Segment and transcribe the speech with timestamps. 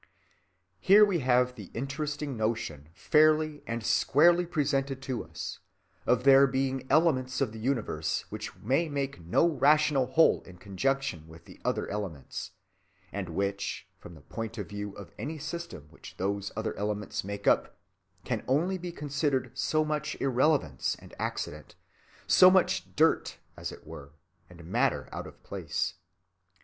[0.79, 5.59] Here we have the interesting notion fairly and squarely presented to us,
[6.07, 11.27] of there being elements of the universe which may make no rational whole in conjunction
[11.27, 12.49] with the other elements,
[13.11, 17.45] and which, from the point of view of any system which those other elements make
[17.45, 17.77] up,
[18.25, 24.13] can only be considered so much irrelevance and accident—so much "dirt," as it were,
[24.49, 25.93] and matter out of place.